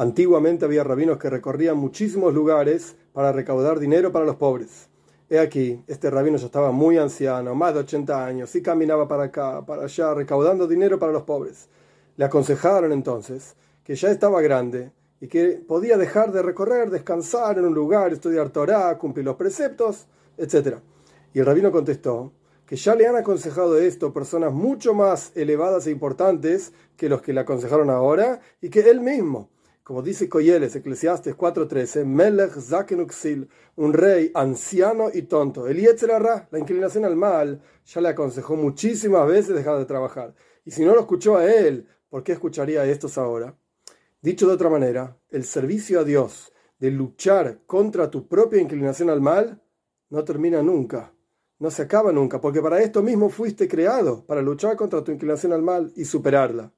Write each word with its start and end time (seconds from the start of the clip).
Antiguamente 0.00 0.64
había 0.64 0.84
rabinos 0.84 1.18
que 1.18 1.28
recorrían 1.28 1.76
muchísimos 1.76 2.32
lugares 2.32 2.94
para 3.12 3.32
recaudar 3.32 3.80
dinero 3.80 4.12
para 4.12 4.24
los 4.24 4.36
pobres. 4.36 4.88
He 5.28 5.40
aquí, 5.40 5.82
este 5.88 6.08
rabino 6.08 6.36
ya 6.36 6.46
estaba 6.46 6.70
muy 6.70 6.98
anciano, 6.98 7.56
más 7.56 7.74
de 7.74 7.80
80 7.80 8.24
años, 8.24 8.54
y 8.54 8.62
caminaba 8.62 9.08
para 9.08 9.24
acá, 9.24 9.66
para 9.66 9.82
allá, 9.82 10.14
recaudando 10.14 10.68
dinero 10.68 11.00
para 11.00 11.10
los 11.10 11.24
pobres. 11.24 11.68
Le 12.16 12.24
aconsejaron 12.24 12.92
entonces 12.92 13.56
que 13.82 13.96
ya 13.96 14.12
estaba 14.12 14.40
grande 14.40 14.92
y 15.20 15.26
que 15.26 15.60
podía 15.66 15.98
dejar 15.98 16.30
de 16.30 16.42
recorrer, 16.42 16.90
descansar 16.90 17.58
en 17.58 17.64
un 17.64 17.74
lugar, 17.74 18.12
estudiar 18.12 18.50
Torah, 18.50 18.96
cumplir 18.98 19.26
los 19.26 19.34
preceptos, 19.34 20.06
etc. 20.36 20.76
Y 21.34 21.40
el 21.40 21.46
rabino 21.46 21.72
contestó 21.72 22.30
que 22.64 22.76
ya 22.76 22.94
le 22.94 23.08
han 23.08 23.16
aconsejado 23.16 23.76
esto 23.76 24.12
personas 24.12 24.52
mucho 24.52 24.94
más 24.94 25.32
elevadas 25.34 25.88
e 25.88 25.90
importantes 25.90 26.72
que 26.96 27.08
los 27.08 27.20
que 27.20 27.32
le 27.32 27.40
aconsejaron 27.40 27.90
ahora 27.90 28.40
y 28.60 28.70
que 28.70 28.88
él 28.88 29.00
mismo 29.00 29.48
como 29.88 30.02
dice 30.02 30.28
Coyeles, 30.28 30.76
Eclesiastes 30.76 31.34
4.13, 31.34 32.04
Melech 32.04 32.52
Zakenuxil, 32.60 33.48
un 33.76 33.94
rey 33.94 34.30
anciano 34.34 35.08
y 35.10 35.22
tonto. 35.22 35.66
El 35.66 35.80
Yetzerara, 35.80 36.46
la 36.50 36.58
inclinación 36.58 37.06
al 37.06 37.16
mal, 37.16 37.62
ya 37.86 38.02
le 38.02 38.10
aconsejó 38.10 38.54
muchísimas 38.54 39.26
veces 39.26 39.56
dejar 39.56 39.78
de 39.78 39.86
trabajar. 39.86 40.34
Y 40.66 40.72
si 40.72 40.84
no 40.84 40.92
lo 40.92 41.00
escuchó 41.00 41.38
a 41.38 41.50
él, 41.50 41.88
¿por 42.10 42.22
qué 42.22 42.32
escucharía 42.32 42.82
a 42.82 42.84
estos 42.84 43.16
ahora? 43.16 43.56
Dicho 44.20 44.46
de 44.46 44.52
otra 44.52 44.68
manera, 44.68 45.16
el 45.30 45.44
servicio 45.44 46.00
a 46.00 46.04
Dios 46.04 46.52
de 46.78 46.90
luchar 46.90 47.60
contra 47.64 48.10
tu 48.10 48.28
propia 48.28 48.60
inclinación 48.60 49.08
al 49.08 49.22
mal 49.22 49.62
no 50.10 50.22
termina 50.22 50.62
nunca, 50.62 51.14
no 51.60 51.70
se 51.70 51.80
acaba 51.80 52.12
nunca, 52.12 52.42
porque 52.42 52.60
para 52.60 52.82
esto 52.82 53.02
mismo 53.02 53.30
fuiste 53.30 53.66
creado, 53.66 54.26
para 54.26 54.42
luchar 54.42 54.76
contra 54.76 55.02
tu 55.02 55.12
inclinación 55.12 55.54
al 55.54 55.62
mal 55.62 55.94
y 55.96 56.04
superarla. 56.04 56.74